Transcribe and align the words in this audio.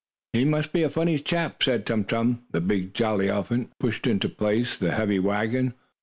"He 0.33 0.45
must 0.45 0.73
be 0.73 0.81
a 0.81 0.89
funny 0.89 1.19
chap," 1.19 1.61
said 1.61 1.85
Tum 1.85 2.05
Tum. 2.05 2.41
The 2.49 2.59
big, 2.59 2.95
jolly 2.95 3.29
elephant 3.29 3.69
pushed 3.79 4.07
into 4.07 4.29
place 4.29 4.75
the 4.75 4.93
heavy 4.93 5.19
wagon. 5.19 5.75